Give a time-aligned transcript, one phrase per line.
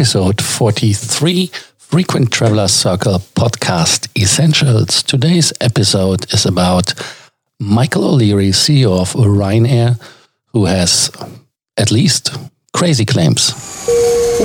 [0.00, 5.02] episode 43 Frequent Traveler Circle podcast essentials.
[5.02, 6.94] Today's episode is about
[7.58, 10.00] Michael O'Leary, CEO of Ryanair,
[10.54, 11.10] who has
[11.76, 12.34] at least
[12.72, 13.52] crazy claims.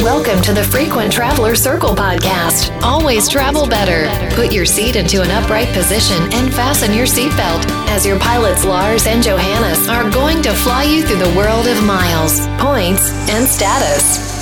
[0.03, 2.77] Welcome to the Frequent Traveler Circle podcast.
[2.81, 4.09] Always travel better.
[4.35, 9.07] Put your seat into an upright position and fasten your seatbelt as your pilots Lars
[9.07, 14.34] and Johannes are going to fly you through the world of miles, points, and status.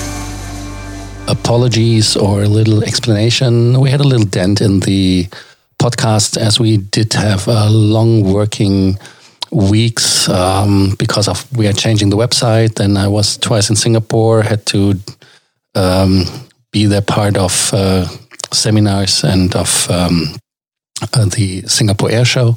[1.46, 3.78] Apologies or a little explanation.
[3.82, 5.28] We had a little dent in the
[5.78, 8.97] podcast as we did have a long working
[9.52, 12.75] weeks um, because of we are changing the website.
[12.75, 14.96] Then I was twice in Singapore, had to
[15.75, 16.24] um,
[16.71, 18.07] be there part of uh,
[18.54, 20.38] seminars and of um,
[21.14, 22.56] uh, the Singapore Air Show.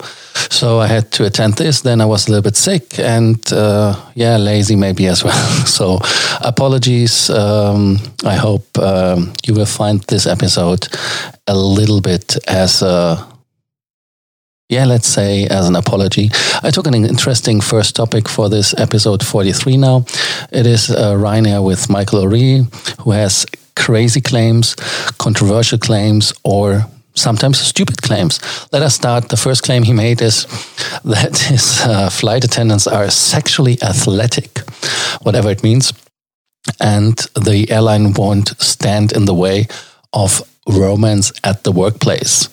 [0.50, 1.80] So I had to attend this.
[1.80, 5.66] Then I was a little bit sick and uh, yeah, lazy maybe as well.
[5.66, 5.98] so
[6.41, 7.30] apologies.
[7.30, 10.88] Um, I hope um, you will find this episode
[11.46, 13.26] a little bit as a
[14.68, 16.30] yeah, let's say as an apology.
[16.63, 20.04] I took an interesting first topic for this episode 43 now.
[20.51, 22.66] It is uh, Ryanair with Michael O'Leary,
[23.01, 24.74] who has crazy claims,
[25.18, 26.85] controversial claims, or
[27.16, 28.40] sometimes stupid claims.
[28.72, 29.28] Let us start.
[29.28, 30.46] The first claim he made is
[31.04, 34.58] that his uh, flight attendants are sexually athletic,
[35.23, 35.92] whatever it means,
[36.80, 39.66] and the airline won't stand in the way
[40.12, 42.48] of romance at the workplace.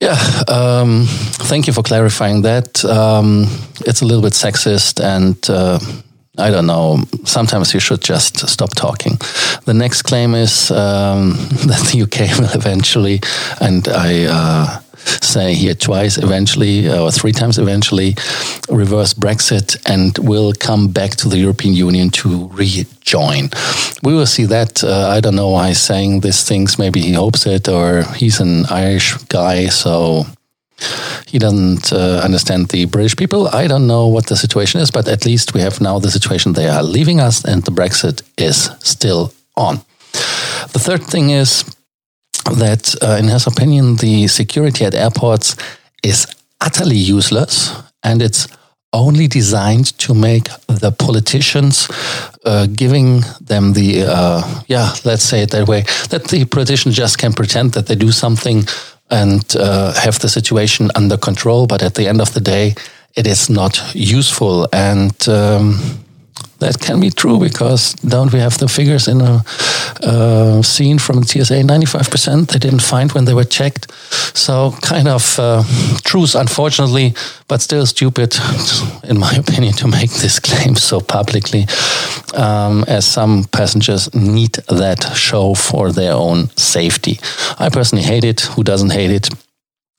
[0.00, 1.06] Yeah, um,
[1.48, 2.84] thank you for clarifying that.
[2.84, 3.46] Um,
[3.86, 5.78] it's a little bit sexist, and uh,
[6.38, 7.02] I don't know.
[7.24, 9.18] Sometimes you should just stop talking.
[9.66, 11.32] The next claim is um,
[11.66, 13.20] that the UK will eventually,
[13.60, 14.80] and I uh,
[15.20, 18.14] say here twice eventually, uh, or three times eventually,
[18.70, 23.50] reverse Brexit and will come back to the European Union to rejoin.
[24.02, 24.82] We will see that.
[24.82, 26.78] Uh, I don't know why he's saying these things.
[26.78, 30.24] Maybe he hopes it, or he's an Irish guy, so
[31.26, 33.48] he doesn't uh, understand the British people.
[33.48, 36.52] I don't know what the situation is, but at least we have now the situation
[36.52, 39.80] they are leaving us and the Brexit is still on.
[40.72, 41.64] The third thing is
[42.56, 45.56] that, uh, in his opinion, the security at airports
[46.02, 46.26] is
[46.60, 48.48] utterly useless and it's
[48.92, 51.88] only designed to make the politicians
[52.44, 57.16] uh, giving them the uh, yeah let's say it that way that the politicians just
[57.18, 58.64] can pretend that they do something
[59.12, 62.74] and uh, have the situation under control but at the end of the day
[63.14, 64.68] it is not useful.
[64.72, 65.78] And um,
[66.62, 69.44] that can be true because don't we have the figures in a
[70.02, 71.62] uh, scene from TSA?
[71.62, 73.92] 95% they didn't find when they were checked.
[74.34, 75.62] So, kind of uh,
[76.04, 77.14] truth, unfortunately,
[77.48, 78.36] but still stupid,
[79.04, 81.66] in my opinion, to make this claim so publicly,
[82.34, 87.18] um, as some passengers need that show for their own safety.
[87.58, 88.40] I personally hate it.
[88.54, 89.28] Who doesn't hate it?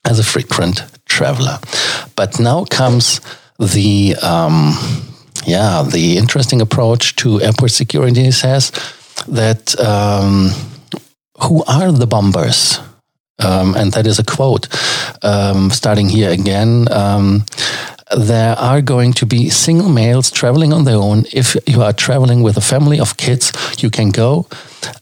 [0.04, 1.58] As a frequent traveler.
[2.16, 3.20] But now comes
[3.58, 4.16] the.
[4.22, 5.13] Um,
[5.46, 8.72] yeah, the interesting approach to airport security says
[9.28, 10.50] that um,
[11.42, 12.78] who are the bombers?
[13.42, 14.68] Um, and that is a quote.
[15.22, 17.44] Um, starting here again, um,
[18.16, 21.24] there are going to be single males traveling on their own.
[21.32, 24.46] If you are traveling with a family of kids, you can go.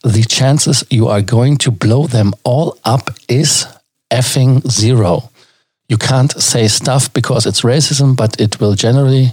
[0.03, 3.66] The chances you are going to blow them all up is
[4.10, 5.30] effing zero.
[5.88, 9.32] You can't say stuff because it's racism, but it will generally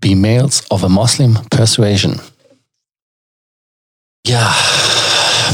[0.00, 2.20] be males of a Muslim persuasion.
[4.24, 4.52] Yeah,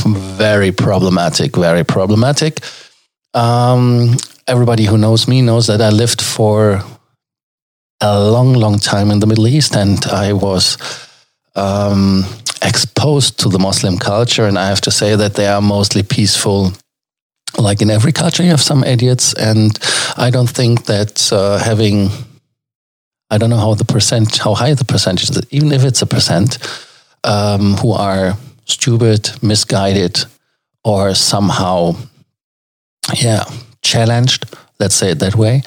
[0.04, 2.60] very problematic, very problematic.
[3.32, 4.16] Um,
[4.46, 6.82] everybody who knows me knows that I lived for
[8.00, 10.76] a long, long time in the Middle East and I was
[11.54, 12.24] um,
[12.62, 14.46] exposed to the Muslim culture.
[14.46, 16.72] And I have to say that they are mostly peaceful.
[17.56, 19.34] Like in every culture, you have some idiots.
[19.34, 19.78] And
[20.16, 22.10] I don't think that uh, having
[23.34, 26.06] I don't know how the percent, how high the percentage is, even if it's a
[26.06, 26.58] percent,
[27.24, 30.24] um, who are stupid, misguided,
[30.84, 31.96] or somehow,
[33.14, 33.44] yeah,
[33.82, 34.46] challenged.
[34.78, 35.62] Let's say it that way.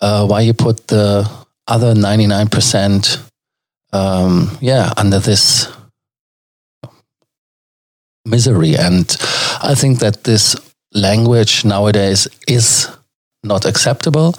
[0.00, 1.26] Uh, why you put the
[1.66, 3.18] other ninety nine percent,
[3.92, 5.68] um, yeah, under this
[8.26, 8.76] misery?
[8.76, 9.16] And
[9.62, 10.54] I think that this
[10.92, 12.90] language nowadays is
[13.42, 14.34] not acceptable.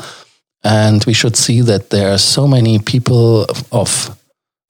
[0.64, 4.18] And we should see that there are so many people of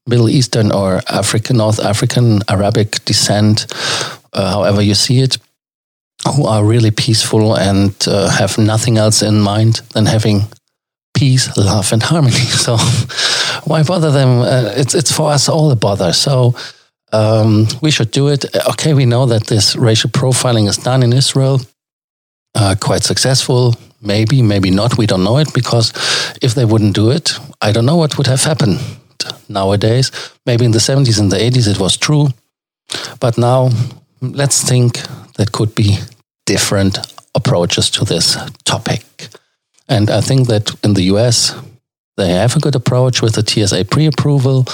[0.07, 3.66] Middle Eastern or African, North African, Arabic descent,
[4.34, 5.38] uh, however you see it,
[6.36, 10.42] who are really peaceful and uh, have nothing else in mind than having
[11.13, 12.36] peace, love, and harmony.
[12.66, 12.78] So
[13.63, 14.42] why bother them?
[14.42, 16.13] Uh, it's it's for us all a bother.
[16.13, 16.56] So
[17.12, 18.45] um, we should do it.
[18.69, 21.60] Okay, we know that this racial profiling is done in Israel,
[22.56, 23.75] uh, quite successful.
[24.01, 24.97] Maybe, maybe not.
[24.97, 25.91] We don't know it because
[26.41, 28.79] if they wouldn't do it, I don't know what would have happened
[29.49, 30.11] nowadays.
[30.45, 32.27] Maybe in the 70s and the 80s it was true.
[33.19, 33.69] But now
[34.21, 34.99] let's think
[35.38, 35.97] that could be
[36.45, 36.99] different
[37.35, 39.03] approaches to this topic.
[39.89, 41.55] And I think that in the US,
[42.17, 44.65] they have a good approach with the TSA pre approval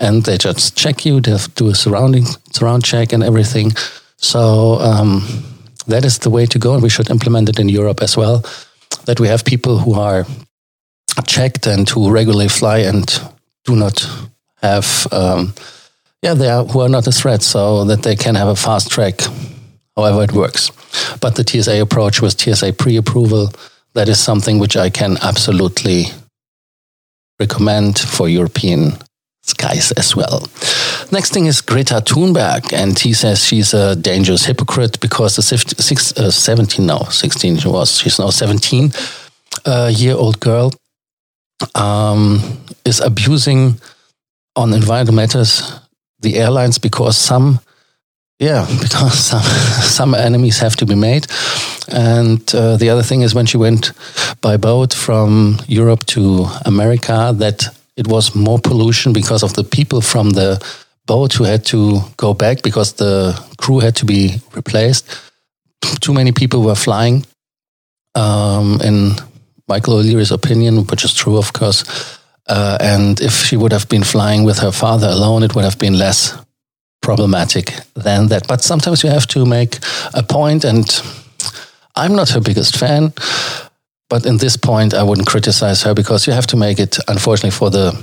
[0.00, 3.72] and they just check you, they do a surrounding surround check and everything.
[4.16, 5.53] So um,
[5.86, 8.44] that is the way to go, and we should implement it in Europe as well.
[9.06, 10.26] That we have people who are
[11.26, 13.06] checked and who regularly fly and
[13.64, 14.06] do not
[14.62, 15.54] have, um,
[16.22, 18.90] yeah, they are who are not a threat, so that they can have a fast
[18.90, 19.20] track,
[19.96, 20.70] however it works.
[21.20, 23.52] But the TSA approach with TSA pre-approval,
[23.94, 26.06] that is something which I can absolutely
[27.38, 28.98] recommend for European
[29.46, 30.46] skies as well.
[31.12, 36.12] Next thing is Greta Thunberg, and he says she's a dangerous hypocrite because the six,
[36.18, 38.92] uh, 17 now, 16 she was, she's now 17
[39.66, 40.72] uh, year old girl
[41.74, 42.40] um,
[42.84, 43.80] is abusing
[44.56, 45.72] on environmental matters
[46.20, 47.60] the airlines because some
[48.38, 49.42] yeah because some
[49.82, 51.26] some enemies have to be made
[51.88, 53.92] and uh, the other thing is when she went
[54.40, 60.00] by boat from Europe to America that it was more pollution because of the people
[60.00, 60.62] from the
[61.06, 65.06] boat who had to go back because the crew had to be replaced.
[66.00, 67.24] Too many people were flying.
[68.14, 69.16] Um, in
[69.68, 71.84] Michael O'Leary's opinion, which is true, of course.
[72.46, 75.78] Uh, and if she would have been flying with her father alone, it would have
[75.78, 76.36] been less
[77.02, 78.46] problematic than that.
[78.46, 79.78] But sometimes you have to make
[80.12, 80.86] a point, and
[81.96, 83.12] I'm not her biggest fan.
[84.08, 87.50] But in this point, I wouldn't criticize her because you have to make it, unfortunately,
[87.50, 87.96] for the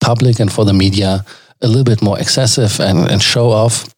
[0.00, 1.24] public and for the media
[1.60, 3.92] a little bit more excessive and, and show off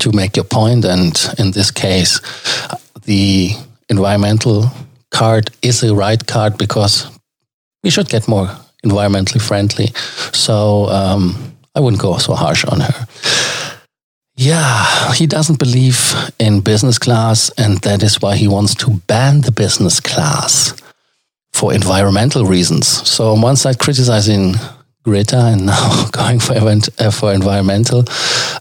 [0.00, 0.84] to make your point.
[0.84, 2.20] And in this case,
[3.04, 3.50] the
[3.88, 4.70] environmental
[5.10, 7.10] card is a right card because
[7.82, 8.48] we should get more
[8.84, 9.86] environmentally friendly.
[10.32, 13.06] So um, I wouldn't go so harsh on her.
[14.36, 19.42] Yeah, he doesn't believe in business class, and that is why he wants to ban
[19.42, 20.74] the business class
[21.52, 22.88] for environmental reasons.
[23.08, 24.54] So, on one side, criticizing
[25.04, 28.04] Greta and now going for, event, uh, for environmental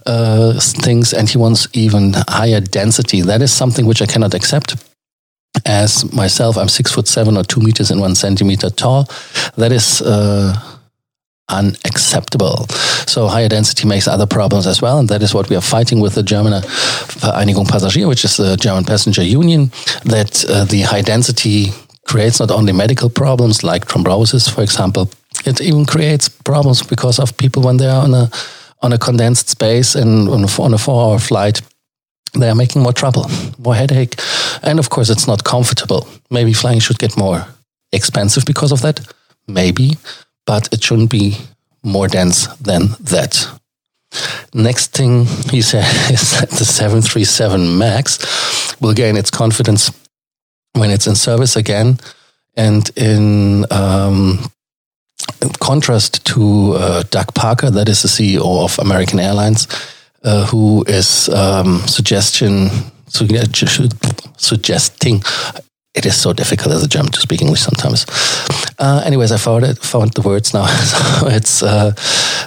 [0.05, 3.21] uh, things, and he wants even higher density.
[3.21, 4.75] That is something which I cannot accept.
[5.65, 9.07] As myself, I'm six foot seven or two meters and one centimeter tall.
[9.57, 10.01] That is.
[10.03, 10.72] Uh,
[11.49, 12.67] unacceptable.
[13.07, 15.99] So higher density makes other problems as well, and that is what we are fighting
[15.99, 19.71] with the German Vereinigung Passagier, which is the German passenger union,
[20.05, 21.71] that uh, the high density
[22.05, 25.09] creates not only medical problems like thrombosis, for example,
[25.45, 28.29] it even creates problems because of people when they are on a
[28.81, 31.61] on a condensed space and on a, on a four-hour flight.
[32.33, 34.15] They are making more trouble, more headache,
[34.61, 36.07] and of course, it's not comfortable.
[36.29, 37.45] Maybe flying should get more
[37.91, 38.99] expensive because of that.
[39.47, 39.97] Maybe,
[40.45, 41.37] but it shouldn't be
[41.83, 43.47] more dense than that.
[44.53, 49.91] Next thing he said is that the 737 MAX will gain its confidence
[50.73, 51.99] when it's in service again.
[52.55, 54.51] And in, um,
[55.41, 59.67] in contrast to uh, Doug Parker, that is the CEO of American Airlines,
[60.23, 62.69] uh, who is um, suggestion
[64.37, 65.21] suggesting
[65.93, 68.05] it is so difficult as a German to speak English sometimes.
[68.83, 70.65] Uh, anyways, I found it, found the words now.
[70.91, 71.93] so it's uh,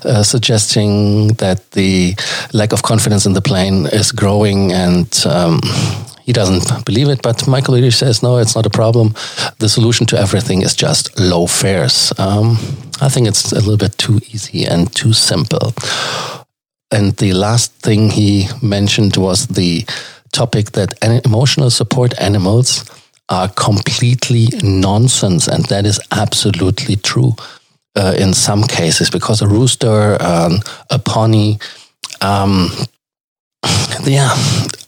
[0.04, 2.14] uh, suggesting that the
[2.52, 5.60] lack of confidence in the plane is growing, and um,
[6.24, 7.22] he doesn't believe it.
[7.22, 9.14] But Michael O'Leary says no, it's not a problem.
[9.60, 12.12] The solution to everything is just low fares.
[12.18, 12.58] Um,
[13.00, 15.72] I think it's a little bit too easy and too simple.
[16.90, 19.86] And the last thing he mentioned was the
[20.32, 20.92] topic that
[21.24, 22.84] emotional support animals
[23.28, 27.34] are completely nonsense, and that is absolutely true
[27.96, 31.58] uh, in some cases because a rooster, um, a pony,
[32.20, 32.70] um,
[34.04, 34.34] yeah,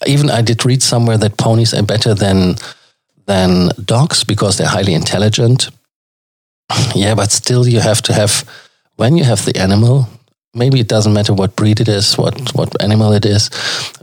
[0.07, 2.57] even I did read somewhere that ponies are better than
[3.27, 5.71] than dogs because they're highly intelligent.
[6.95, 8.45] Yeah, but still, you have to have
[8.97, 10.07] when you have the animal.
[10.55, 13.51] Maybe it doesn't matter what breed it is, what what animal it is,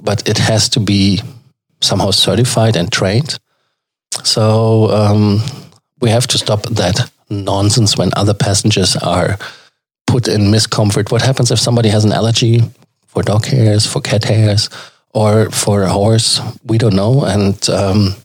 [0.02, 1.22] but it has to be
[1.82, 3.38] somehow certified and trained
[4.24, 5.42] so um,
[6.02, 9.38] we have to stop that nonsense when other passengers are
[10.08, 11.12] put in discomfort.
[11.12, 12.62] What happens if somebody has an allergy
[13.08, 14.70] for dog hairs, for cat hairs,
[15.14, 16.42] or for a horse?
[16.64, 17.26] We don't know.
[17.26, 18.16] And um,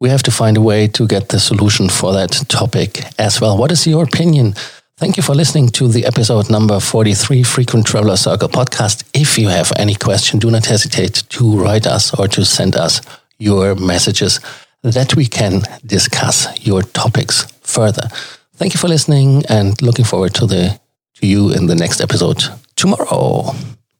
[0.00, 3.56] we have to find a way to get the solution for that topic as well.
[3.56, 4.54] What is your opinion?
[4.96, 9.02] Thank you for listening to the episode number 43 Frequent Traveler Circle podcast.
[9.12, 13.00] If you have any question, do not hesitate to write us or to send us
[13.38, 14.40] your messages
[14.84, 18.08] that we can discuss your topics further.
[18.56, 20.78] Thank you for listening and looking forward to the
[21.14, 22.44] to you in the next episode
[22.76, 23.52] tomorrow.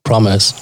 [0.05, 0.53] Promise.